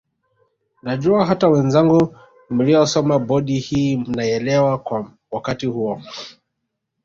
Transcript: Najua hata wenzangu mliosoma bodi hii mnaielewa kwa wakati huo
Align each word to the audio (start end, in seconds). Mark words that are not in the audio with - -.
Najua 0.83 1.25
hata 1.25 1.47
wenzangu 1.47 2.17
mliosoma 2.49 3.19
bodi 3.19 3.59
hii 3.59 3.97
mnaielewa 3.97 4.77
kwa 4.77 5.11
wakati 5.31 5.65
huo 5.65 6.01